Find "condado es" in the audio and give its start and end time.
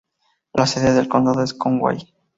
1.07-1.53